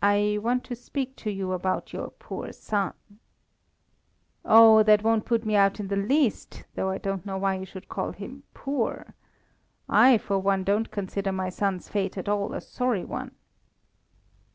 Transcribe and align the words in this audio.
I 0.00 0.38
want 0.40 0.64
to 0.64 0.74
speak 0.74 1.14
to 1.16 1.30
you 1.30 1.52
about 1.52 1.92
your 1.92 2.08
poor 2.08 2.52
son." 2.54 2.94
"Oh, 4.42 4.82
that 4.84 5.02
won't 5.02 5.26
put 5.26 5.44
me 5.44 5.56
out 5.56 5.78
in 5.78 5.88
the 5.88 5.96
least; 5.96 6.64
though 6.74 6.88
I 6.88 6.96
don't 6.96 7.26
know 7.26 7.36
why 7.36 7.56
you 7.56 7.66
should 7.66 7.86
call 7.86 8.12
him 8.12 8.44
poor. 8.54 9.12
I, 9.86 10.16
for 10.16 10.38
one, 10.38 10.64
don't 10.64 10.90
consider 10.90 11.32
my 11.32 11.50
son's 11.50 11.86
fate 11.90 12.16
at 12.16 12.30
all 12.30 12.54
a 12.54 12.62
sorry 12.62 13.04
one." 13.04 13.32